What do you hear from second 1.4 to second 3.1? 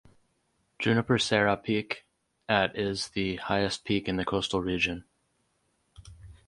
Peak at is